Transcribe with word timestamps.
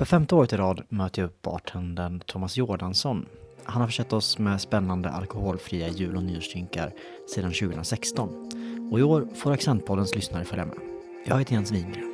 För 0.00 0.04
femte 0.04 0.34
året 0.34 0.52
i 0.52 0.56
rad 0.56 0.82
möter 0.88 1.22
jag 1.22 1.26
upp 1.26 1.42
bartendern 1.42 2.20
Thomas 2.20 2.56
Jordansson. 2.56 3.26
Han 3.64 3.80
har 3.80 3.88
försett 3.88 4.12
oss 4.12 4.38
med 4.38 4.60
spännande 4.60 5.10
alkoholfria 5.10 5.88
jul 5.88 6.16
och 6.16 6.22
nyårsdrinkar 6.22 6.92
sedan 7.34 7.52
2016. 7.52 8.28
Och 8.92 8.98
i 8.98 9.02
år 9.02 9.28
får 9.34 9.52
Accentpoddens 9.52 10.14
lyssnare 10.14 10.44
följa 10.44 10.64
med. 10.64 10.76
Jag 11.26 11.38
heter 11.38 11.52
Jens 11.52 11.72
Wingren. 11.72 12.09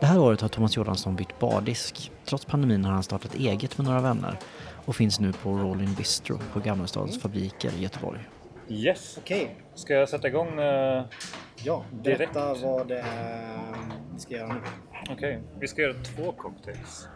Det 0.00 0.06
här 0.06 0.18
året 0.18 0.40
har 0.40 0.48
Thomas 0.48 0.76
Jordansson 0.76 1.16
bytt 1.16 1.38
bardisk. 1.38 2.12
Trots 2.24 2.44
pandemin 2.44 2.84
har 2.84 2.92
han 2.92 3.02
startat 3.02 3.34
eget 3.34 3.78
med 3.78 3.86
några 3.86 4.00
vänner 4.00 4.38
och 4.84 4.96
finns 4.96 5.20
nu 5.20 5.32
på 5.32 5.50
Rolling 5.50 5.94
Bistro 5.94 6.38
på 6.52 6.60
Gammelstadens 6.60 7.20
fabriker 7.20 7.70
i 7.78 7.82
Göteborg. 7.82 8.20
Yes. 8.68 9.18
Okej, 9.18 9.56
Ska 9.74 9.94
jag 9.94 10.08
sätta 10.08 10.28
igång? 10.28 10.58
Uh, 10.58 11.04
ja, 11.64 11.84
Direkt. 11.92 12.18
berätta 12.18 12.54
vad 12.54 12.88
det 12.88 12.98
är 13.00 13.58
vi 14.14 14.20
ska 14.20 14.34
göra 14.34 14.52
nu. 14.52 14.60
Okej, 15.10 15.42
vi 15.60 15.68
ska 15.68 15.82
göra 15.82 15.94
två 15.94 16.32
cocktails. 16.32 17.08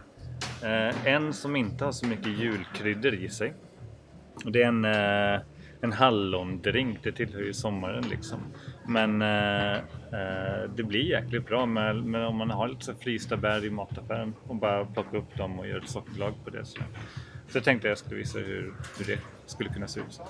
Eh, 0.63 1.07
en 1.07 1.33
som 1.33 1.57
inte 1.57 1.85
har 1.85 1.93
så 1.93 2.07
mycket 2.07 2.39
julkryddor 2.39 3.15
i 3.15 3.29
sig. 3.29 3.55
Och 4.45 4.53
det 4.53 4.63
är 4.63 4.67
en, 4.69 4.85
eh, 4.85 5.41
en 5.83 5.93
hallondrink, 5.93 6.99
det 7.03 7.13
tillhör 7.13 7.41
ju 7.41 7.53
sommaren 7.53 8.05
liksom. 8.11 8.39
Men 8.87 9.23
eh, 9.23 9.77
eh, 9.77 10.71
det 10.77 10.83
blir 10.83 11.01
jäkligt 11.01 11.47
bra 11.47 11.67
med, 11.67 11.97
med 11.97 12.27
om 12.27 12.37
man 12.37 12.51
har 12.51 12.69
lite 12.69 12.85
så 12.85 12.95
frysta 12.95 13.37
bär 13.37 13.65
i 13.65 13.71
mataffären 13.71 14.35
och 14.47 14.57
bara 14.57 14.85
plocka 14.85 15.17
upp 15.17 15.37
dem 15.37 15.59
och 15.59 15.69
göra 15.69 15.83
ett 15.83 15.89
sockerlag 15.89 16.35
på 16.45 16.51
det. 16.51 16.65
Så, 16.65 16.81
så 17.49 17.57
jag 17.59 17.65
tänkte 17.65 17.89
jag 17.89 17.99
skulle 17.99 18.17
visa 18.17 18.39
hur, 18.39 18.75
hur 18.99 19.05
det 19.05 19.19
skulle 19.47 19.71
kunna 19.71 19.89
se 19.89 20.01
ut. 20.01 20.07
Så. 20.13 20.23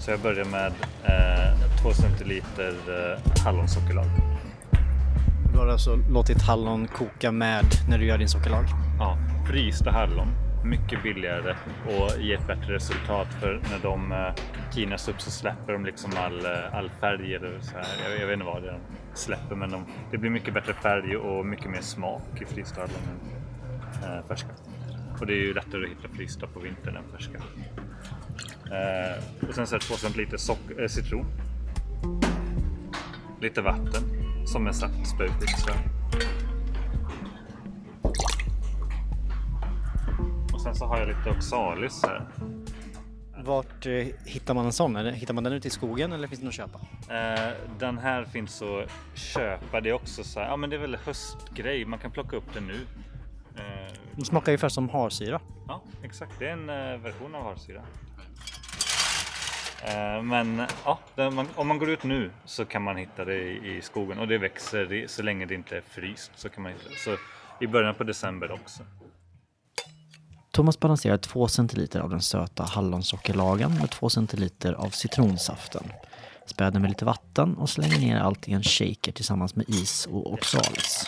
Så 0.00 0.10
jag 0.10 0.20
börjar 0.20 0.44
med 0.44 0.72
eh, 1.04 1.82
2 1.82 1.92
centiliter 1.92 2.74
eh, 2.88 3.44
hallonsockerlag. 3.44 4.06
Du 5.52 5.58
har 5.58 5.66
alltså 5.66 5.96
låtit 6.10 6.42
hallon 6.42 6.88
koka 6.88 7.32
med 7.32 7.64
när 7.88 7.98
du 7.98 8.06
gör 8.06 8.18
din 8.18 8.28
sockerlag? 8.28 8.64
Ja, 8.98 9.18
frysta 9.48 9.90
hallon. 9.90 10.51
Mycket 10.64 11.02
billigare 11.02 11.56
och 11.86 12.20
ger 12.20 12.38
ett 12.38 12.46
bättre 12.46 12.74
resultat 12.74 13.28
för 13.40 13.60
när 13.70 13.78
de 13.82 14.12
eh, 14.12 14.34
tinas 14.72 15.08
upp 15.08 15.20
så 15.20 15.30
släpper 15.30 15.72
de 15.72 15.84
liksom 15.84 16.10
all, 16.16 16.44
eh, 16.46 16.74
all 16.74 16.90
färg 17.00 17.34
eller 17.34 17.60
så 17.60 17.72
här. 17.76 17.86
Jag, 18.10 18.20
jag 18.20 18.26
vet 18.26 18.34
inte 18.34 18.46
vad 18.46 18.62
det 18.62 18.68
är 18.68 18.72
de 18.72 18.80
släpper 19.14 19.56
men 19.56 19.70
de, 19.70 19.86
det 20.10 20.18
blir 20.18 20.30
mycket 20.30 20.54
bättre 20.54 20.72
färg 20.74 21.16
och 21.16 21.46
mycket 21.46 21.70
mer 21.70 21.80
smak 21.80 22.22
i 22.40 22.44
freestylen 22.44 22.88
än 24.02 24.18
eh, 24.18 24.24
färska. 24.28 24.48
Och 25.20 25.26
det 25.26 25.32
är 25.32 25.36
ju 25.36 25.54
lättare 25.54 25.84
att 25.84 25.90
hitta 25.90 26.08
freestyle 26.16 26.48
på 26.54 26.60
vintern 26.60 26.96
än 26.96 27.04
färska. 27.12 27.38
Eh, 28.66 29.48
och 29.48 29.54
sen 29.54 29.66
så 29.66 29.74
är 29.74 29.78
det 29.78 29.84
2 29.86 29.94
centiliter 29.94 30.36
sock- 30.36 30.80
eh, 30.80 30.86
citron. 30.88 31.26
Lite 33.40 33.60
vatten 33.62 34.02
som 34.46 34.66
är 34.66 34.72
saftspö 34.72 35.28
sen 40.72 40.78
så 40.78 40.86
har 40.86 40.98
jag 40.98 41.08
lite 41.08 41.30
oxalis 41.30 42.02
här. 42.02 42.26
Vart 43.44 43.86
eh, 43.86 44.06
hittar 44.24 44.54
man 44.54 44.66
en 44.66 44.72
sån? 44.72 44.96
Eller 44.96 45.12
hittar 45.12 45.34
man 45.34 45.44
den 45.44 45.52
ute 45.52 45.68
i 45.68 45.70
skogen 45.70 46.12
eller 46.12 46.28
finns 46.28 46.42
något 46.42 46.48
att 46.48 46.54
köpa? 46.54 46.80
Eh, 47.14 47.54
den 47.78 47.98
här 47.98 48.24
finns 48.24 48.62
att 48.62 48.90
köpa. 49.14 49.80
Det 49.80 49.88
är 49.88 49.92
också 49.92 50.24
så 50.24 50.40
här, 50.40 50.46
ja 50.48 50.56
men 50.56 50.70
det 50.70 50.76
är 50.76 50.80
väl 50.80 50.96
höstgrej. 50.96 51.84
Man 51.84 51.98
kan 51.98 52.10
plocka 52.10 52.36
upp 52.36 52.54
den 52.54 52.66
nu. 52.66 52.86
Eh, 53.56 53.92
De 54.16 54.24
smakar 54.24 54.52
ungefär 54.52 54.68
som 54.68 54.88
harsyra. 54.88 55.40
ja, 55.68 55.82
exakt. 56.02 56.32
Det 56.38 56.48
är 56.48 56.52
en 56.52 56.70
eh, 56.70 57.00
version 57.00 57.34
av 57.34 57.42
harsyra. 57.44 57.82
Eh, 59.84 60.22
men 60.22 60.62
ja, 60.84 60.98
den, 61.14 61.34
man, 61.34 61.46
om 61.56 61.68
man 61.68 61.78
går 61.78 61.90
ut 61.90 62.04
nu 62.04 62.30
så 62.44 62.64
kan 62.64 62.82
man 62.82 62.96
hitta 62.96 63.24
det 63.24 63.34
i, 63.34 63.76
i 63.76 63.80
skogen 63.82 64.18
och 64.18 64.28
det 64.28 64.38
växer 64.38 65.06
så 65.06 65.22
länge 65.22 65.46
det 65.46 65.54
inte 65.54 65.76
är 65.76 65.82
fryst 65.88 66.32
så 66.34 66.48
kan 66.48 66.62
man 66.62 66.72
hitta 66.72 66.88
det. 66.88 66.96
Så 66.96 67.16
i 67.60 67.66
början 67.66 67.94
på 67.94 68.04
december 68.04 68.52
också. 68.52 68.82
Thomas 70.52 70.80
balanserar 70.80 71.16
2 71.16 71.48
centiliter 71.48 72.00
av 72.00 72.10
den 72.10 72.20
söta 72.20 72.64
hallonsockerlagen 72.64 73.74
med 73.74 73.90
2 73.90 74.10
centiliter 74.10 74.72
av 74.72 74.90
citronsaften. 74.90 75.92
Späder 76.46 76.80
med 76.80 76.90
lite 76.90 77.04
vatten 77.04 77.56
och 77.56 77.70
slänger 77.70 77.98
ner 77.98 78.20
allt 78.20 78.48
i 78.48 78.52
en 78.52 78.62
shaker 78.62 79.12
tillsammans 79.12 79.56
med 79.56 79.68
is 79.68 80.08
och 80.10 80.32
oxalis. 80.32 81.06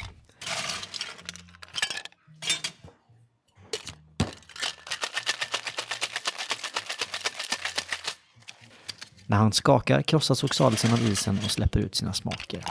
När 9.27 9.37
han 9.37 9.53
skakar 9.53 10.03
krossas 10.03 10.45
oxalisen 10.45 10.93
av 10.93 11.03
isen 11.03 11.39
och 11.45 11.51
släpper 11.51 11.81
ut 11.81 11.95
sina 11.95 12.13
smaker. 12.13 12.65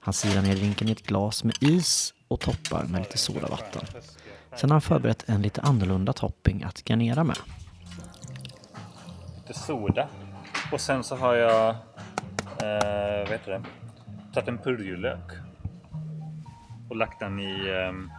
Han 0.00 0.14
silar 0.14 0.42
ner 0.42 0.56
drinken 0.56 0.88
i 0.88 0.92
ett 0.92 1.06
glas 1.06 1.44
med 1.44 1.56
is 1.60 2.14
och 2.28 2.40
toppar 2.40 2.84
med 2.84 3.00
lite 3.00 3.18
sodavatten. 3.18 3.82
Sen 4.56 4.70
har 4.70 4.74
han 4.74 4.80
förberett 4.80 5.28
en 5.28 5.42
lite 5.42 5.60
annorlunda 5.60 6.12
topping 6.12 6.62
att 6.62 6.84
garnera 6.84 7.24
med. 7.24 7.36
lite 9.52 9.60
soda. 9.60 10.08
Och 10.72 10.80
sen 10.80 11.04
så 11.04 11.16
har 11.16 11.34
jag, 11.34 11.68
eh, 11.68 13.18
vad 13.18 13.28
heter 13.28 13.50
det, 13.50 13.62
tagit 14.34 14.48
en 14.48 14.58
purjolök. 14.58 15.32
Och 16.90 16.96
lagt 16.96 17.20
den 17.20 17.40
i, 17.40 17.68
ehm, 17.70 18.10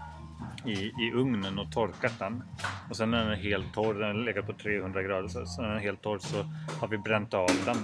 i, 0.66 0.74
i 0.74 1.12
ugnen 1.14 1.60
och 1.60 1.72
torkat 1.72 2.20
den. 2.20 2.44
Och 2.90 2.96
sen 2.96 3.12
när 3.12 3.18
den 3.24 3.32
är 3.32 3.36
helt 3.36 3.74
torr, 3.74 3.94
den 3.94 4.08
har 4.18 4.24
legat 4.26 4.46
på 4.48 4.54
300 4.54 5.04
grader, 5.04 5.28
så 5.28 5.46
så 5.46 5.62
när 5.62 5.70
den 5.70 5.78
är 5.78 5.82
helt 5.82 6.02
torr 6.02 6.20
så 6.20 6.44
har 6.80 6.88
vi 6.88 6.98
bränt 6.98 7.34
av 7.34 7.50
den. 7.66 7.78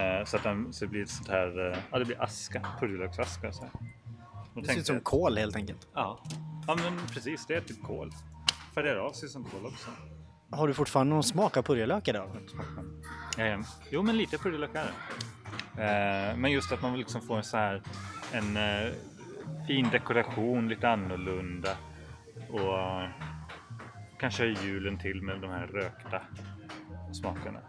Eh, 0.00 0.24
så 0.24 0.36
att 0.36 0.42
den 0.42 0.72
så 0.72 0.84
det 0.84 0.90
blir 0.90 1.06
sånt 1.06 1.28
här, 1.28 1.70
eh, 1.72 1.78
ja 1.90 1.98
det 1.98 2.04
blir 2.04 2.22
aska, 2.22 2.66
purjolöksaska. 2.80 3.52
Så 3.52 3.62
här. 3.62 3.70
Då 4.54 4.60
Det 4.60 4.66
ser 4.66 4.78
ut 4.78 4.86
som 4.86 5.00
kol 5.00 5.38
helt 5.38 5.56
enkelt. 5.56 5.88
Ja. 5.94 6.18
Ja 6.66 6.76
men 6.76 7.06
precis, 7.06 7.46
det 7.46 7.54
är 7.54 7.60
typ 7.60 7.82
kol. 7.82 8.10
Färgar 8.74 8.96
av 8.96 9.12
sig 9.12 9.28
som 9.28 9.44
kol 9.44 9.66
också. 9.66 9.90
Har 10.50 10.68
du 10.68 10.74
fortfarande 10.74 11.14
någon 11.14 11.22
smak 11.22 11.56
av 11.56 11.62
purjolök 11.62 12.08
idag? 12.08 12.28
Eh, 13.38 13.60
jo, 13.90 14.02
men 14.02 14.16
lite 14.16 14.38
purjolök 14.38 14.70
är 14.74 14.84
det. 14.84 14.92
Eh, 15.82 16.36
men 16.36 16.50
just 16.50 16.72
att 16.72 16.82
man 16.82 16.92
vill 16.92 17.00
liksom 17.00 17.20
få 17.20 17.34
en 17.34 17.44
så 17.44 17.56
här 17.56 17.82
en 18.32 18.56
eh, 18.56 18.92
fin 19.66 19.88
dekoration, 19.92 20.68
lite 20.68 20.88
annorlunda. 20.88 21.76
Och 22.50 23.08
kanske 24.18 24.46
julen 24.46 24.98
till 24.98 25.22
med 25.22 25.40
de 25.40 25.50
här 25.50 25.66
rökta 25.66 26.22
smakerna. 27.12 27.60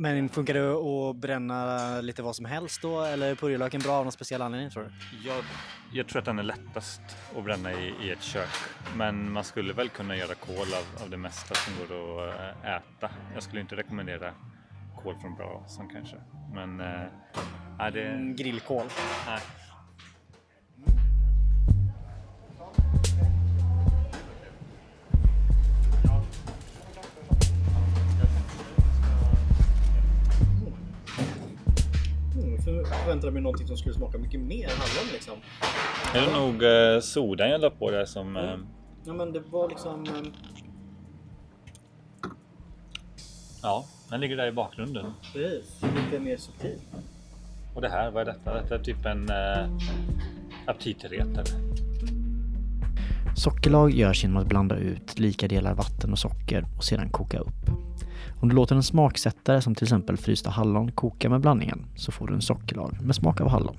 Men 0.00 0.28
funkar 0.28 0.54
det 0.54 0.70
att 0.70 1.16
bränna 1.16 2.00
lite 2.00 2.22
vad 2.22 2.36
som 2.36 2.44
helst 2.44 2.82
då? 2.82 3.00
Eller 3.00 3.30
är 3.30 3.34
purjolöken 3.34 3.80
bra 3.80 3.92
av 3.92 4.04
någon 4.04 4.12
speciell 4.12 4.42
anledning 4.42 4.70
tror 4.70 4.82
du? 4.82 5.28
Jag, 5.28 5.44
jag 5.92 6.08
tror 6.08 6.18
att 6.18 6.24
den 6.24 6.38
är 6.38 6.42
lättast 6.42 7.00
att 7.36 7.44
bränna 7.44 7.72
i, 7.72 7.94
i 8.02 8.10
ett 8.10 8.22
kök. 8.22 8.48
Men 8.96 9.32
man 9.32 9.44
skulle 9.44 9.72
väl 9.72 9.88
kunna 9.88 10.16
göra 10.16 10.34
kol 10.34 10.56
av, 10.56 11.04
av 11.04 11.10
det 11.10 11.16
mesta 11.16 11.54
som 11.54 11.72
går 11.78 12.28
att 12.28 12.64
eh, 12.64 12.74
äta. 12.76 13.10
Jag 13.34 13.42
skulle 13.42 13.60
inte 13.60 13.76
rekommendera 13.76 14.32
kol 15.02 15.14
från 15.20 15.34
brasan 15.34 15.88
kanske. 15.92 16.16
Men 16.54 16.76
nej, 17.78 17.92
det... 17.92 18.08
Mm, 18.08 18.36
grillkol. 18.36 18.86
Nej. 19.26 19.40
Förväntade 32.84 33.32
mig 33.32 33.42
någonting 33.42 33.66
som 33.66 33.76
skulle 33.76 33.94
smaka 33.94 34.18
mycket 34.18 34.40
mer 34.40 34.68
hallon 34.68 35.12
liksom. 35.12 35.34
Är 36.14 36.20
det 36.26 36.32
nog 36.40 36.62
eh, 36.94 37.00
sodan 37.00 37.50
jag 37.50 37.60
la 37.60 37.70
på 37.70 37.90
där 37.90 38.04
som... 38.04 38.36
Eh, 38.36 38.56
Ja 39.04 39.12
men 39.14 39.32
det 39.32 39.40
var 39.40 39.68
liksom... 39.68 40.04
eh, 40.04 40.30
ja, 43.62 43.84
den 44.10 44.20
ligger 44.20 44.36
där 44.36 44.46
i 44.46 44.52
bakgrunden. 44.52 45.12
Precis, 45.32 45.80
lite 45.82 46.20
mer 46.22 46.36
subtil. 46.36 46.78
Och 47.74 47.80
det 47.82 47.88
här, 47.88 48.10
vad 48.10 48.28
är 48.28 48.32
detta? 48.32 48.54
Detta 48.54 48.74
är 48.74 48.78
typ 48.78 49.06
en 49.06 49.28
eh, 49.30 49.68
aptitretare. 50.66 51.44
Sockerlag 53.38 53.90
görs 53.90 54.22
genom 54.22 54.36
att 54.36 54.46
blanda 54.46 54.76
ut 54.76 55.18
lika 55.18 55.48
delar 55.48 55.74
vatten 55.74 56.12
och 56.12 56.18
socker 56.18 56.66
och 56.76 56.84
sedan 56.84 57.10
koka 57.10 57.38
upp. 57.38 57.70
Om 58.40 58.48
du 58.48 58.54
låter 58.54 58.76
en 58.76 58.82
smaksättare 58.82 59.62
som 59.62 59.74
till 59.74 59.84
exempel 59.84 60.16
frysta 60.16 60.50
hallon 60.50 60.92
koka 60.92 61.28
med 61.28 61.40
blandningen 61.40 61.86
så 61.96 62.12
får 62.12 62.26
du 62.26 62.34
en 62.34 62.42
sockerlag 62.42 63.02
med 63.02 63.14
smak 63.14 63.40
av 63.40 63.48
hallon. 63.48 63.76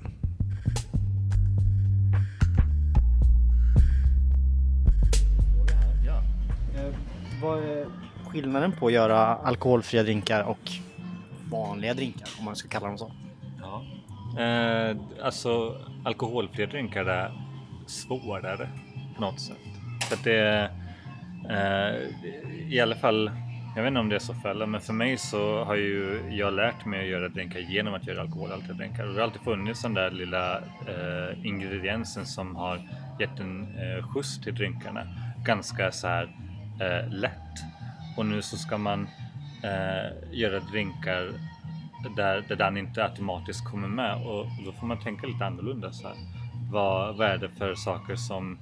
Ja. 6.06 6.22
Eh, 6.76 6.94
vad 7.42 7.58
är 7.58 7.86
skillnaden 8.26 8.72
på 8.72 8.86
att 8.86 8.92
göra 8.92 9.18
alkoholfria 9.18 10.02
drinkar 10.02 10.42
och 10.42 10.70
vanliga 11.50 11.94
drinkar 11.94 12.28
om 12.38 12.44
man 12.44 12.56
ska 12.56 12.68
kalla 12.68 12.86
dem 12.86 12.98
så? 12.98 13.12
ja. 13.60 13.82
Eh, 14.42 14.96
alltså 15.22 15.76
alkoholfria 16.04 16.66
drinkar 16.66 17.04
är 17.04 17.32
svårare 17.86 18.68
på 19.20 19.26
något 19.26 19.40
sätt. 19.40 19.56
För 20.08 20.16
att 20.16 20.24
det 20.24 20.38
är 20.38 20.70
eh, 21.50 22.72
i 22.72 22.80
alla 22.80 22.96
fall 22.96 23.30
jag 23.76 23.82
vet 23.82 23.88
inte 23.88 24.00
om 24.00 24.08
det 24.08 24.14
är 24.14 24.18
så 24.20 24.34
för 24.34 24.48
alla, 24.48 24.66
men 24.66 24.80
för 24.80 24.92
mig 24.92 25.18
så 25.18 25.64
har 25.64 25.74
ju 25.74 26.22
jag 26.30 26.52
lärt 26.52 26.84
mig 26.84 27.00
att 27.00 27.06
göra 27.06 27.28
drinkar 27.28 27.60
genom 27.60 27.94
att 27.94 28.06
göra 28.06 28.20
alkoholhaltiga 28.20 28.72
drinkar. 28.72 29.04
Och 29.06 29.14
det 29.14 29.20
har 29.20 29.24
alltid 29.24 29.40
funnits 29.40 29.82
den 29.82 29.94
där 29.94 30.10
lilla 30.10 30.58
eh, 30.58 31.46
ingrediensen 31.46 32.26
som 32.26 32.56
har 32.56 32.80
gett 33.20 33.40
en 33.40 33.62
eh, 33.62 34.08
skjuts 34.08 34.40
till 34.40 34.54
drinkarna. 34.54 35.02
Ganska 35.44 35.92
så 35.92 36.06
här 36.06 36.24
eh, 36.80 37.12
lätt. 37.12 37.54
Och 38.16 38.26
nu 38.26 38.42
så 38.42 38.56
ska 38.56 38.78
man 38.78 39.08
eh, 39.62 40.38
göra 40.38 40.60
drinkar 40.60 41.32
där, 42.16 42.44
där 42.48 42.56
den 42.56 42.76
inte 42.76 43.04
automatiskt 43.04 43.64
kommer 43.64 43.88
med 43.88 44.14
och 44.26 44.46
då 44.64 44.72
får 44.72 44.86
man 44.86 45.00
tänka 45.00 45.26
lite 45.26 45.46
annorlunda. 45.46 45.92
Så 45.92 46.08
här. 46.08 46.16
Vad, 46.72 47.16
vad 47.16 47.28
är 47.28 47.38
det 47.38 47.48
för 47.48 47.74
saker 47.74 48.16
som 48.16 48.58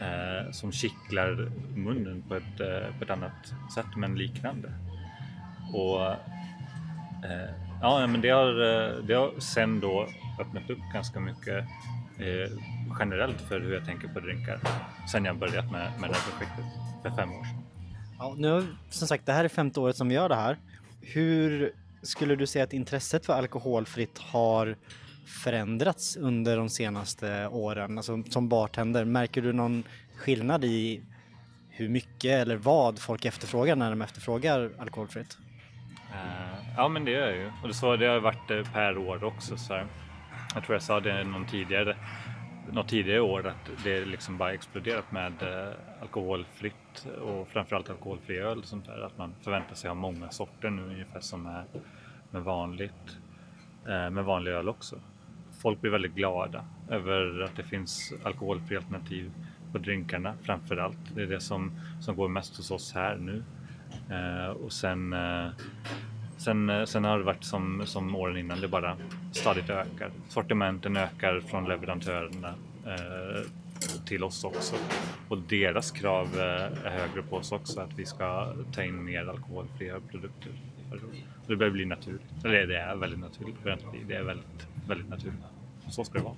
eh, 0.00 0.50
som 0.52 0.72
kittlar 0.72 1.50
munnen 1.74 2.22
på 2.28 2.34
ett, 2.34 2.60
eh, 2.60 2.98
på 2.98 3.04
ett 3.04 3.10
annat 3.10 3.54
sätt 3.74 3.96
men 3.96 4.14
liknande. 4.18 4.72
Och 5.72 6.02
eh, 7.24 7.50
ja, 7.80 8.06
men 8.06 8.20
det 8.20 8.30
har, 8.30 8.48
eh, 8.48 9.04
det 9.04 9.14
har 9.14 9.40
sen 9.40 9.80
då 9.80 10.08
öppnat 10.40 10.70
upp 10.70 10.78
ganska 10.92 11.20
mycket 11.20 11.64
eh, 12.18 12.50
generellt 12.98 13.40
för 13.40 13.60
hur 13.60 13.74
jag 13.74 13.84
tänker 13.84 14.08
på 14.08 14.20
drinkar 14.20 14.60
sen 15.12 15.24
jag 15.24 15.38
börjat 15.38 15.72
med, 15.72 15.92
med 16.00 16.10
det 16.10 16.16
här 16.16 16.30
projektet 16.30 16.64
för 17.02 17.10
fem 17.10 17.32
år 17.32 17.44
sedan. 17.44 17.62
Ja, 18.18 18.34
nu, 18.38 18.66
som 18.90 19.08
sagt, 19.08 19.26
det 19.26 19.32
här 19.32 19.44
är 19.44 19.48
femte 19.48 19.80
året 19.80 19.96
som 19.96 20.08
vi 20.08 20.14
gör 20.14 20.28
det 20.28 20.34
här. 20.34 20.58
Hur 21.00 21.72
skulle 22.02 22.36
du 22.36 22.46
säga 22.46 22.64
att 22.64 22.72
intresset 22.72 23.26
för 23.26 23.32
alkoholfritt 23.32 24.18
har 24.18 24.76
förändrats 25.26 26.16
under 26.16 26.56
de 26.56 26.68
senaste 26.68 27.48
åren? 27.48 27.98
Alltså 27.98 28.22
som 28.30 28.48
bartender, 28.48 29.04
märker 29.04 29.42
du 29.42 29.52
någon 29.52 29.84
skillnad 30.16 30.64
i 30.64 31.02
hur 31.68 31.88
mycket 31.88 32.30
eller 32.30 32.56
vad 32.56 32.98
folk 32.98 33.24
efterfrågar 33.24 33.76
när 33.76 33.90
de 33.90 34.02
efterfrågar 34.02 34.70
alkoholfritt? 34.78 35.38
Uh, 36.10 36.74
ja, 36.76 36.88
men 36.88 37.04
det 37.04 37.10
gör 37.10 37.28
jag 37.28 37.36
ju. 37.36 37.50
Och 37.62 37.68
det, 37.68 37.74
så, 37.74 37.96
det 37.96 38.06
har 38.06 38.20
varit 38.20 38.50
eh, 38.50 38.72
per 38.72 38.98
år 38.98 39.24
också. 39.24 39.56
Så 39.56 39.74
här. 39.74 39.86
Jag 40.54 40.64
tror 40.64 40.74
jag 40.74 40.82
sa 40.82 41.00
det 41.00 41.24
någon 41.24 41.46
tidigare, 41.46 41.96
något 42.72 42.88
tidigare 42.88 43.20
år 43.20 43.46
att 43.46 43.84
det 43.84 44.04
liksom 44.04 44.38
bara 44.38 44.52
exploderat 44.52 45.12
med 45.12 45.42
eh, 45.42 45.74
alkoholfritt 46.02 47.06
och 47.22 47.48
framförallt 47.48 47.90
alkoholfri 47.90 48.38
öl 48.38 48.58
och 48.58 48.64
sånt 48.64 48.86
där. 48.86 49.06
Att 49.06 49.18
man 49.18 49.34
förväntar 49.42 49.74
sig 49.74 49.90
ha 49.90 49.94
många 49.94 50.30
sorter 50.30 50.70
nu 50.70 50.82
ungefär 50.82 51.20
som 51.20 51.46
är 51.46 51.64
med 52.30 52.42
vanligt 52.42 53.18
Eh, 53.86 54.10
med 54.10 54.24
vanlig 54.24 54.50
öl 54.50 54.68
också 54.68 54.96
folk 55.62 55.80
blir 55.80 55.90
väldigt 55.90 56.14
glada 56.14 56.64
över 56.88 57.40
att 57.40 57.56
det 57.56 57.62
finns 57.62 58.12
alkoholfria 58.22 58.78
alternativ 58.78 59.32
på 59.72 59.78
drinkarna 59.78 60.34
framför 60.42 60.76
allt. 60.76 61.14
Det 61.14 61.22
är 61.22 61.26
det 61.26 61.40
som, 61.40 61.72
som 62.00 62.16
går 62.16 62.28
mest 62.28 62.56
hos 62.56 62.70
oss 62.70 62.92
här 62.94 63.16
nu. 63.16 63.42
Eh, 64.10 64.50
och 64.50 64.72
sen, 64.72 65.12
eh, 65.12 65.48
sen, 66.36 66.70
eh, 66.70 66.84
sen 66.84 67.04
har 67.04 67.18
det 67.18 67.24
varit 67.24 67.44
som, 67.44 67.82
som 67.86 68.16
åren 68.16 68.36
innan, 68.36 68.60
det 68.60 68.68
bara 68.68 68.96
stadigt 69.32 69.70
ökar. 69.70 70.10
Sortimenten 70.28 70.96
ökar 70.96 71.40
från 71.40 71.64
leverantörerna 71.64 72.54
eh, 72.86 73.46
till 74.06 74.24
oss 74.24 74.44
också. 74.44 74.76
Och 75.28 75.38
deras 75.38 75.90
krav 75.90 76.26
eh, 76.34 76.86
är 76.86 76.90
högre 76.90 77.22
på 77.22 77.36
oss 77.36 77.52
också, 77.52 77.80
att 77.80 77.98
vi 77.98 78.04
ska 78.04 78.54
ta 78.72 78.82
in 78.82 79.04
mer 79.04 79.26
alkoholfria 79.26 80.00
produkter. 80.00 80.52
Det 81.46 81.56
börjar 81.56 81.72
bli 81.72 81.84
naturligt. 81.84 82.44
Eller 82.44 82.66
det 82.66 82.78
är 82.78 82.96
väldigt 82.96 83.20
naturligt. 83.20 83.56
Det 84.08 84.14
är 84.14 84.22
väldigt, 84.22 84.66
väldigt 84.88 85.08
naturligt. 85.08 85.44
Så 85.88 86.04
ska 86.04 86.18
det 86.18 86.24
vara. 86.24 86.36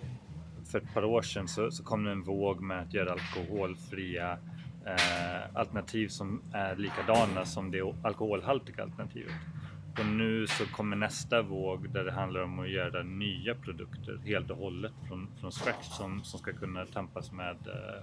För 0.64 0.78
ett 0.78 0.94
par 0.94 1.04
år 1.04 1.22
sedan 1.22 1.48
så, 1.48 1.70
så 1.70 1.84
kom 1.84 2.04
det 2.04 2.10
en 2.10 2.22
våg 2.22 2.60
med 2.60 2.82
att 2.82 2.94
göra 2.94 3.12
alkoholfria 3.12 4.38
eh, 4.86 5.56
alternativ 5.56 6.08
som 6.08 6.42
är 6.52 6.76
likadana 6.76 7.44
som 7.44 7.70
det 7.70 7.94
alkoholhaltiga 8.02 8.82
alternativet. 8.82 9.32
Och 9.98 10.06
nu 10.06 10.46
så 10.46 10.66
kommer 10.66 10.96
nästa 10.96 11.42
våg 11.42 11.90
där 11.90 12.04
det 12.04 12.12
handlar 12.12 12.40
om 12.40 12.58
att 12.58 12.70
göra 12.70 13.02
nya 13.02 13.54
produkter 13.54 14.18
helt 14.24 14.50
och 14.50 14.56
hållet 14.56 14.92
från, 15.08 15.28
från 15.40 15.52
scratch 15.52 15.86
som, 15.86 16.24
som 16.24 16.40
ska 16.40 16.52
kunna 16.52 16.86
tampas 16.86 17.32
med 17.32 17.56
eh, 17.66 18.02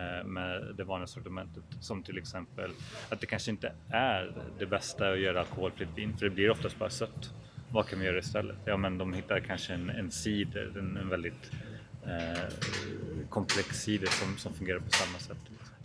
eh, 0.00 0.24
med 0.24 0.74
det 0.76 0.84
vanliga 0.84 1.06
sortimentet. 1.06 1.64
Som 1.80 2.02
till 2.02 2.18
exempel 2.18 2.70
att 3.10 3.20
det 3.20 3.26
kanske 3.26 3.50
inte 3.50 3.72
är 3.88 4.32
det 4.58 4.66
bästa 4.66 5.10
att 5.12 5.20
göra 5.20 5.40
alkoholfritt 5.40 5.88
vin 5.94 6.16
för 6.16 6.24
det 6.24 6.34
blir 6.34 6.50
oftast 6.50 6.78
bara 6.78 6.90
sött. 6.90 7.32
Vad 7.70 7.86
kan 7.86 7.98
vi 7.98 8.06
göra 8.06 8.18
istället? 8.18 8.56
Ja, 8.64 8.76
men 8.76 8.98
de 8.98 9.12
hittar 9.12 9.40
kanske 9.40 9.74
en, 9.74 9.90
en 9.90 10.10
cider, 10.10 10.72
en, 10.78 10.96
en 10.96 11.08
väldigt 11.08 11.50
eh, 12.06 12.42
komplex 13.28 13.82
cider 13.82 14.06
som, 14.06 14.36
som 14.36 14.54
fungerar 14.54 14.78
på 14.78 14.90
samma 14.90 15.18
sätt. 15.18 15.38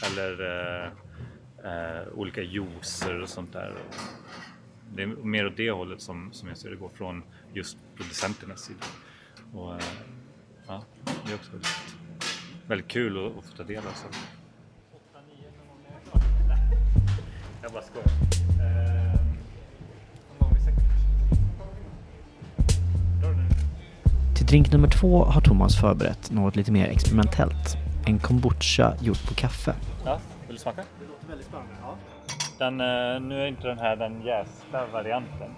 Eller 0.05 0.31
eh, 0.41 0.91
eh, 1.63 2.07
olika 2.13 2.41
juicer 2.41 3.21
och 3.21 3.29
sånt 3.29 3.53
där. 3.53 3.73
Det 4.95 5.01
är 5.01 5.07
mer 5.07 5.47
åt 5.47 5.57
det 5.57 5.71
hållet 5.71 6.01
som, 6.01 6.29
som 6.33 6.47
jag 6.47 6.57
ser 6.57 6.69
det 6.69 6.75
går 6.75 6.89
från 6.89 7.23
just 7.53 7.77
producenternas 7.95 8.61
sida. 8.61 8.85
Och, 9.53 9.73
eh, 9.73 9.81
ja, 10.67 10.83
det 11.25 11.31
är 11.31 11.35
också 11.35 11.51
väldigt 11.51 11.95
väldigt 12.67 12.87
kul 12.87 13.25
att, 13.25 13.37
att 13.37 13.45
få 13.45 13.57
ta 13.57 13.63
del 13.63 13.77
av. 13.77 13.91
Så. 13.93 14.07
Jag 17.61 17.71
bara 17.71 17.83
skojar. 17.83 18.07
Till 24.35 24.45
drink 24.45 24.71
nummer 24.71 24.87
två 24.87 25.25
har 25.25 25.41
Thomas 25.41 25.79
förberett 25.81 26.31
något 26.31 26.55
lite 26.55 26.71
mer 26.71 26.87
experimentellt. 26.87 27.77
En 28.05 28.19
kombucha 28.19 28.95
gjord 29.01 29.27
på 29.27 29.33
kaffe. 29.33 29.75
Ja, 30.05 30.19
vill 30.47 30.55
du 30.55 30.61
smaka? 30.61 30.83
Det 30.99 31.07
låter 31.07 31.27
väldigt 31.27 31.47
spännande. 31.47 31.73
Ja. 31.81 31.95
Den, 32.61 32.81
eh, 32.81 33.21
nu 33.21 33.41
är 33.41 33.47
inte 33.47 33.67
den 33.67 33.79
här 33.79 33.95
den 33.95 34.21
jästa 34.21 34.87
varianten. 34.87 35.55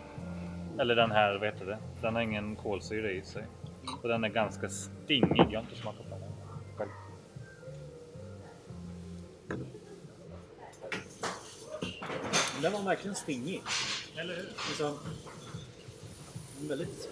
Eller 0.80 0.96
den 0.96 1.12
här, 1.12 1.38
vad 1.38 1.48
heter 1.48 1.66
det? 1.66 1.78
Den 2.02 2.16
har 2.16 2.22
ingen 2.22 2.56
kolsyra 2.56 3.12
i 3.12 3.22
sig. 3.22 3.44
Och 4.02 4.10
den 4.10 4.24
är 4.24 4.30
ganska 4.30 4.70
stingig. 4.70 5.48
Jag 5.50 5.60
har 5.60 5.64
inte 5.64 5.76
smakat 5.76 6.10
på 6.10 6.18
den 6.18 6.32
själv. 6.78 6.90
Den 12.62 12.74
var 12.74 12.82
verkligen 12.82 13.16
stingig. 13.16 13.62
Eller 14.18 14.36
hur? 14.36 14.44
Liksom, 14.44 15.00
väldigt... 16.70 17.10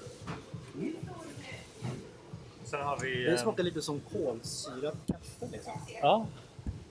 Sen 2.64 2.82
har 2.82 3.00
vi... 3.00 3.24
Det 3.24 3.32
eh, 3.32 3.38
smakar 3.38 3.64
lite 3.64 3.82
som 3.82 4.00
kolsyrat 4.00 4.98
kaffe. 5.08 5.52
Liksom. 5.52 5.74
Ja. 6.02 6.26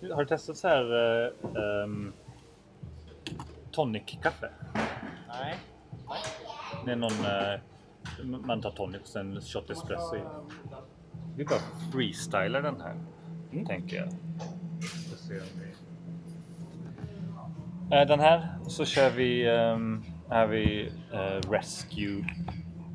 Har 0.01 0.23
du 0.23 0.27
testat 0.27 0.57
så 0.57 0.69
här 0.69 0.93
um, 1.43 2.13
tonic-kaffe? 3.73 4.51
Nej. 5.29 5.57
Det 6.85 6.93
är 6.93 6.97
någon... 6.97 7.13
Uh, 7.13 7.61
man 8.47 8.61
tar 8.61 8.71
tonic 8.71 9.01
och 9.01 9.07
sen 9.07 9.41
shot 9.41 9.71
espresso 9.71 10.17
i. 10.17 10.21
Vi 11.37 11.45
bara 11.45 11.61
freestylar 11.93 12.63
den 12.63 12.81
här, 12.81 12.97
tänker 13.67 13.97
jag. 13.97 14.09
Ska 14.83 15.17
se 15.17 15.35
om 15.35 15.47
vi... 15.61 15.71
Eh, 17.97 18.07
Den 18.07 18.21
här 18.21 18.49
så 18.67 18.85
kör 18.85 19.11
vi, 19.11 19.49
um, 19.49 20.05
är 20.31 20.47
vi 20.47 20.93
eh, 21.13 21.51
Rescue 21.51 22.25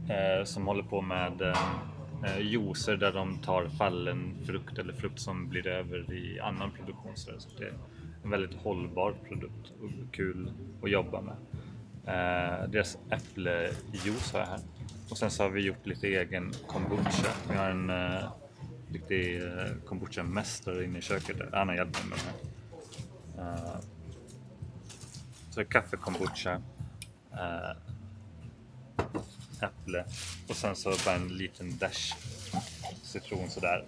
eh, 0.10 0.44
som 0.44 0.68
håller 0.68 0.84
på 0.84 1.02
med 1.02 1.42
uh, 1.42 2.42
juicer 2.42 2.96
där 2.96 3.12
de 3.12 3.38
tar 3.38 3.68
fallen 3.68 4.38
frukt 4.46 4.78
eller 4.78 4.94
frukt 4.94 5.20
som 5.20 5.50
blir 5.50 5.68
över 5.68 6.14
i 6.14 6.40
annan 6.40 6.72
produktion. 6.72 7.12
Så 7.16 7.32
där. 7.32 7.40
Så 7.40 7.50
det 7.60 7.74
en 8.26 8.32
väldigt 8.32 8.62
hållbar 8.62 9.16
produkt 9.28 9.72
och 9.82 10.14
kul 10.14 10.52
att 10.84 10.92
jobba 10.92 11.22
med. 11.22 11.36
Eh, 12.06 12.70
deras 12.70 12.98
äpplejuice 13.10 14.32
har 14.34 14.40
jag 14.40 14.48
här. 14.48 14.60
Och 15.10 15.18
sen 15.18 15.32
så 15.32 15.44
har 15.44 15.50
vi 15.50 15.62
gjort 15.62 15.86
lite 15.86 16.08
egen 16.08 16.52
kombucha. 16.68 17.32
Vi 17.50 17.56
har 17.56 17.70
en 17.70 17.90
eh, 17.90 18.30
riktig 18.92 19.44
eh, 19.44 19.72
kombucha-mästare 19.86 20.84
inne 20.84 21.00
i 21.00 21.02
köket. 21.02 21.38
Där. 21.38 21.50
Han 21.54 21.68
har 21.68 21.76
hjälpt 21.76 22.00
mig 22.00 22.10
med 22.10 22.20
den 23.36 23.46
här. 23.46 23.54
Eh, 23.54 23.80
så 25.50 25.66
kaffe, 25.66 25.98
kombucha, 25.98 26.62
eh, 27.34 27.72
äpple 29.62 30.06
och 30.50 30.56
sen 30.56 30.76
så 30.76 30.94
bara 31.06 31.16
en 31.16 31.28
liten 31.28 31.78
dash 31.78 32.16
citron 33.04 33.50
sådär. 33.50 33.86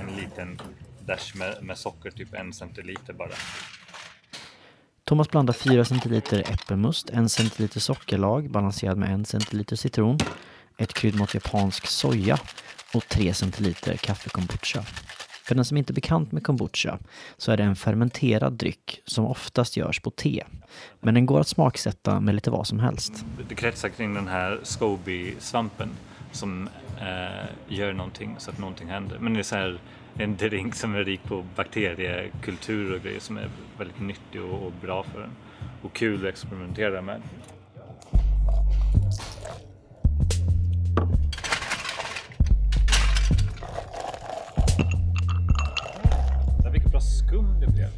En 0.00 0.16
liten 0.16 0.60
dash 1.06 1.36
med, 1.36 1.62
med 1.62 1.78
socker, 1.78 2.10
typ 2.10 2.34
en 2.34 2.52
centiliter 2.52 3.12
bara. 3.12 3.30
Thomas 5.10 5.30
blandar 5.30 5.54
4 5.54 5.84
centiliter 5.84 6.44
äppelmust, 6.52 7.10
1 7.10 7.32
centiliter 7.32 7.80
sockerlag 7.80 8.50
balanserad 8.50 8.98
med 8.98 9.20
1 9.20 9.28
centiliter 9.28 9.76
citron, 9.76 10.18
ett 10.78 10.92
kryddmått 10.92 11.34
japansk 11.34 11.86
soja 11.86 12.38
och 12.94 13.08
3 13.08 13.34
centiliter 13.34 13.96
kaffekombucha. 13.96 14.82
För 15.44 15.54
den 15.54 15.64
som 15.64 15.76
inte 15.76 15.92
är 15.92 15.94
bekant 15.94 16.32
med 16.32 16.44
kombucha 16.44 16.98
så 17.36 17.52
är 17.52 17.56
det 17.56 17.62
en 17.62 17.76
fermenterad 17.76 18.52
dryck 18.52 19.00
som 19.04 19.26
oftast 19.26 19.76
görs 19.76 20.00
på 20.00 20.10
te. 20.10 20.44
Men 21.00 21.14
den 21.14 21.26
går 21.26 21.40
att 21.40 21.48
smaksätta 21.48 22.20
med 22.20 22.34
lite 22.34 22.50
vad 22.50 22.66
som 22.66 22.78
helst. 22.78 23.24
Det 23.48 23.54
kretsar 23.54 23.88
kring 23.88 24.14
den 24.14 24.28
här 24.28 24.60
scoby-svampen 24.62 25.88
som 26.32 26.68
eh, 27.00 27.46
gör 27.68 27.92
någonting 27.92 28.34
så 28.38 28.50
att 28.50 28.58
någonting 28.58 28.88
händer. 28.88 29.18
Men 29.18 29.34
det 29.34 29.40
är 29.40 29.44
så 29.44 29.56
här 29.56 29.80
en 30.20 30.36
drink 30.36 30.74
som 30.74 30.94
är 30.94 31.04
rik 31.04 31.22
på 31.24 31.44
bakteriekultur 31.56 32.94
och 32.94 33.02
grejer 33.02 33.20
som 33.20 33.36
är 33.36 33.50
väldigt 33.78 34.00
nyttig 34.00 34.42
och, 34.42 34.66
och 34.66 34.72
bra 34.82 35.02
för 35.02 35.22
en. 35.22 35.30
Och 35.82 35.92
kul 35.92 36.26
att 36.26 36.32
experimentera 36.32 37.02
med. 37.02 37.22
Vilket 46.72 46.90
bra 46.90 47.00
skum 47.00 47.60
det 47.60 47.66
blev. 47.66 47.88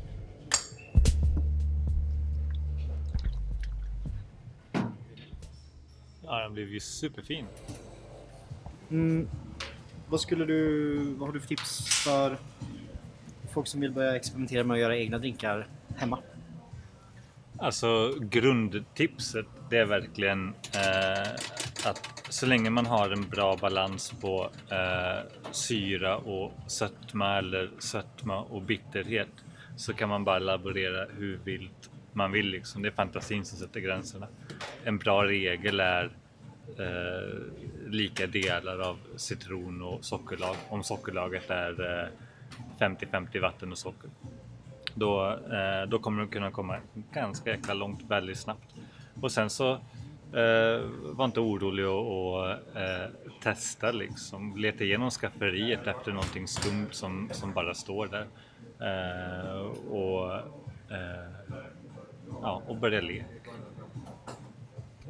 Ja, 6.23 6.38
den 6.38 6.55
blev 6.55 6.69
ju 6.69 6.81
superfin. 6.81 7.47
Mm. 8.91 9.29
Vad 10.12 10.21
skulle 10.21 10.45
du, 10.45 10.95
vad 11.19 11.28
har 11.28 11.33
du 11.33 11.40
för 11.40 11.49
tips 11.49 12.02
för 12.04 12.37
folk 13.54 13.66
som 13.66 13.81
vill 13.81 13.92
börja 13.92 14.16
experimentera 14.16 14.64
med 14.64 14.75
att 14.75 14.81
göra 14.81 14.97
egna 14.97 15.19
drinkar 15.19 15.66
hemma? 15.97 16.19
Alltså 17.59 18.14
grundtipset 18.21 19.47
det 19.71 19.78
är 19.78 19.85
verkligen 19.85 20.49
eh, 20.49 21.33
att 21.87 22.26
så 22.28 22.47
länge 22.47 22.71
man 22.71 22.87
har 22.87 23.11
en 23.11 23.28
bra 23.28 23.57
balans 23.57 24.14
på 24.21 24.50
eh, 24.71 25.31
syra 25.50 26.16
och 26.16 26.52
sötma 26.66 27.38
eller 27.38 27.71
sötma 27.78 28.40
och 28.40 28.62
bitterhet 28.62 29.31
så 29.76 29.92
kan 29.95 30.09
man 30.09 30.25
bara 30.25 30.38
laborera 30.38 31.07
hur 31.19 31.40
vilt 31.45 31.90
man 32.12 32.33
vill. 32.33 32.47
Liksom. 32.47 32.83
Det 32.83 32.88
är 32.88 32.92
fantasin 32.92 33.45
som 33.45 33.59
sätter 33.59 33.81
gränserna. 33.81 34.28
En 34.85 34.99
bra 34.99 35.25
regel 35.25 35.81
är 35.81 36.11
eh, 36.78 37.38
lika 37.87 38.26
delar 38.26 38.78
av 38.78 38.99
citron 39.16 39.83
och 39.83 40.04
sockerlag 40.04 40.57
om 40.69 40.83
sockerlaget 40.85 41.50
är 41.50 42.02
eh, 42.02 42.09
50-50 42.78 43.40
vatten 43.40 43.73
och 43.73 43.78
socker. 43.78 44.11
Då, 44.95 45.31
eh, 45.31 45.88
då 45.88 45.99
kommer 45.99 46.23
du 46.23 46.28
kunna 46.28 46.50
komma 46.50 46.78
ganska 47.12 47.50
jäkla 47.50 47.75
långt 47.75 48.02
väldigt 48.11 48.38
snabbt. 48.38 48.75
Och 49.21 49.33
sen 49.33 49.50
så 49.50 49.73
eh, 50.33 50.81
var 51.02 51.25
inte 51.25 51.40
orolig 51.40 51.87
och, 51.87 52.35
och 52.35 52.50
eh, 52.81 53.09
testa 53.42 53.92
liksom. 53.92 54.57
Leta 54.57 54.85
igenom 54.85 55.11
skafferiet 55.11 55.87
efter 55.87 56.12
någonting 56.12 56.49
skumt 56.49 56.88
som, 56.90 57.28
som 57.33 57.52
bara 57.52 57.75
står 57.75 58.07
där. 58.07 58.26
Eh, 58.83 59.61
och, 59.90 60.35
eh, 60.97 61.31
ja, 62.42 62.62
och 62.66 62.76
börja 62.76 63.00
leka. 63.00 63.26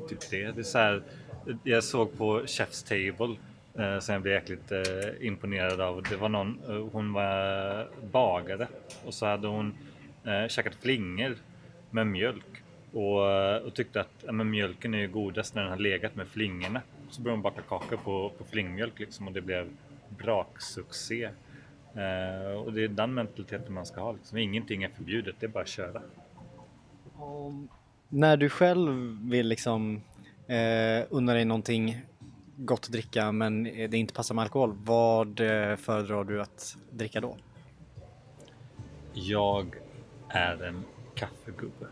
Typ 0.08 0.30
det. 0.30 0.52
det 0.52 0.60
är 0.60 0.62
så 0.62 0.78
här, 0.78 1.02
jag 1.62 1.84
såg 1.84 2.18
på 2.18 2.40
Chef's 2.40 2.88
Table 2.88 3.36
eh, 3.84 3.98
som 3.98 4.12
jag 4.12 4.22
blev 4.22 4.34
jäkligt 4.34 4.72
eh, 4.72 5.26
imponerad 5.26 5.80
av. 5.80 6.02
Det 6.02 6.16
var 6.16 6.28
någon, 6.28 6.60
eh, 6.68 6.86
hon 6.92 7.12
var 7.12 7.88
bagare 8.12 8.68
och 9.04 9.14
så 9.14 9.26
hade 9.26 9.48
hon 9.48 9.74
eh, 10.24 10.48
käkat 10.48 10.74
flingor 10.74 11.36
med 11.90 12.06
mjölk 12.06 12.62
och, 12.92 13.30
eh, 13.30 13.56
och 13.56 13.74
tyckte 13.74 14.00
att 14.00 14.24
ja, 14.26 14.32
men 14.32 14.50
mjölken 14.50 14.94
är 14.94 14.98
ju 14.98 15.08
godast 15.08 15.54
när 15.54 15.62
den 15.62 15.70
har 15.70 15.78
legat 15.78 16.16
med 16.16 16.28
flingorna. 16.28 16.80
Så 17.10 17.22
började 17.22 17.36
hon 17.36 17.42
baka 17.42 17.62
kakor 17.62 17.96
på, 17.96 18.32
på 18.38 18.44
flingmjölk 18.44 18.98
liksom 18.98 19.26
och 19.26 19.32
det 19.32 19.40
blev 19.40 19.68
braksuccé. 20.08 21.24
Eh, 21.94 22.52
och 22.64 22.72
det 22.72 22.84
är 22.84 22.88
den 22.88 23.14
mentaliteten 23.14 23.74
man 23.74 23.86
ska 23.86 24.00
ha. 24.00 24.12
Liksom. 24.12 24.38
Ingenting 24.38 24.82
är 24.82 24.88
förbjudet, 24.88 25.36
det 25.40 25.46
är 25.46 25.50
bara 25.50 25.62
att 25.62 25.68
köra. 25.68 26.02
Om, 27.16 27.68
när 28.08 28.36
du 28.36 28.48
själv 28.48 29.18
vill 29.30 29.48
liksom 29.48 30.02
eh, 30.52 31.06
unna 31.10 31.34
dig 31.34 31.44
någonting 31.44 32.00
gott 32.56 32.84
att 32.84 32.92
dricka 32.92 33.32
men 33.32 33.66
eh, 33.66 33.90
det 33.90 33.96
inte 33.96 34.14
passar 34.14 34.34
med 34.34 34.42
alkohol, 34.42 34.74
vad 34.84 35.40
eh, 35.40 35.76
föredrar 35.76 36.24
du 36.24 36.42
att 36.42 36.76
dricka 36.90 37.20
då? 37.20 37.36
Jag 39.12 39.76
är 40.28 40.62
en 40.62 40.84
kaffegubbe. 41.14 41.86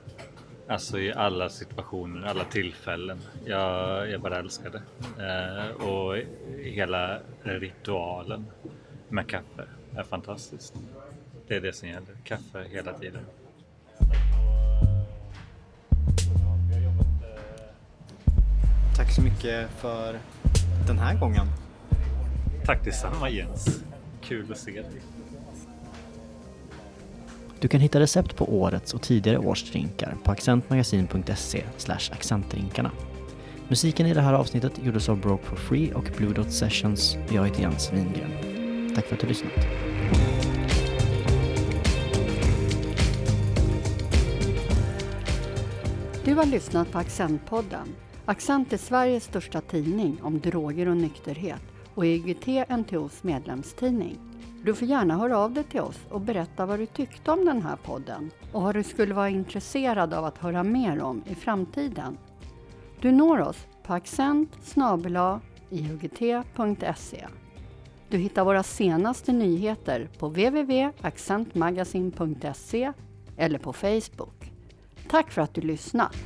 Alltså 0.69 0.99
i 0.99 1.13
alla 1.13 1.49
situationer, 1.49 2.27
alla 2.27 2.45
tillfällen. 2.45 3.19
Jag, 3.45 4.11
jag 4.11 4.21
bara 4.21 4.39
älskar 4.39 4.71
det. 4.71 4.83
Eh, 5.25 5.87
och 5.87 6.17
hela 6.59 7.21
ritualen 7.43 8.47
med 9.09 9.29
kaffe 9.29 9.65
är 9.97 10.03
fantastiskt. 10.03 10.75
Det 11.49 11.57
är 11.57 11.61
det 11.61 11.73
som 11.73 11.89
gäller. 11.89 12.17
Kaffe 12.25 12.65
hela 12.71 12.93
tiden. 12.93 13.23
Så 19.21 19.25
mycket 19.25 19.71
för 19.81 20.19
den 20.87 20.99
här 20.99 21.19
gången. 21.19 21.47
Tack 22.65 22.85
detsamma 22.85 23.31
Jens. 23.31 23.81
Kul 24.23 24.53
att 24.53 24.59
se 24.59 24.71
dig. 24.71 25.03
Du 27.61 27.69
kan 27.69 27.81
hitta 27.81 28.01
recept 28.01 28.37
på 28.37 28.61
årets 28.61 28.95
och 28.95 29.03
tidigare 29.03 29.39
års 29.39 29.71
drinkar 29.71 30.17
på 30.25 30.33
accentmagasin.se 30.33 31.65
accentdrinkarna. 32.11 32.91
Musiken 33.69 34.07
i 34.07 34.15
det 34.15 34.21
här 34.21 34.33
avsnittet 34.33 34.73
gjordes 34.85 35.09
av 35.09 35.21
Broke 35.21 35.45
for 35.45 35.57
Free 35.57 35.93
och 35.93 36.11
Blue 36.17 36.35
Dot 36.35 36.53
Sessions. 36.53 37.17
Jag 37.31 37.47
heter 37.47 37.61
Jens 37.61 37.93
Wingren. 37.93 38.95
Tack 38.95 39.07
för 39.07 39.15
att 39.15 39.21
du 39.21 39.27
lyssnat. 39.27 39.53
Du 46.25 46.35
har 46.35 46.47
lyssnat 46.47 46.93
på 46.93 46.99
Accentpodden. 46.99 47.89
Accent 48.31 48.73
är 48.73 48.77
Sveriges 48.77 49.25
största 49.25 49.61
tidning 49.61 50.23
om 50.23 50.41
droger 50.41 50.89
och 50.89 50.97
nykterhet 50.97 51.63
och 51.95 52.07
EGT 52.07 52.47
NTOs 52.79 53.23
medlemstidning. 53.23 54.19
Du 54.65 54.75
får 54.75 54.89
gärna 54.89 55.17
höra 55.17 55.39
av 55.39 55.53
dig 55.53 55.65
till 55.65 55.81
oss 55.81 55.99
och 56.11 56.21
berätta 56.21 56.67
vad 56.67 56.79
du 56.79 56.87
tyckte 56.87 57.31
om 57.31 57.45
den 57.45 57.63
här 57.63 57.77
podden 57.77 58.31
och 58.53 58.63
vad 58.63 58.75
du 58.75 58.83
skulle 58.83 59.15
vara 59.15 59.29
intresserad 59.29 60.15
av 60.15 60.25
att 60.25 60.39
höra 60.39 60.63
mer 60.63 61.03
om 61.03 61.23
i 61.27 61.35
framtiden. 61.35 62.19
Du 63.01 63.13
når 63.13 63.41
oss 63.41 63.67
på 63.83 63.95
accent 63.95 64.51
Du 68.09 68.19
hittar 68.19 68.45
våra 68.45 68.63
senaste 68.63 69.33
nyheter 69.33 70.09
på 70.19 70.29
www.accentmagasin.se 70.29 72.93
eller 73.37 73.59
på 73.59 73.73
Facebook. 73.73 74.53
Tack 75.09 75.31
för 75.31 75.43
att 75.43 75.55
du 75.55 75.61
lyssnat! 75.61 76.17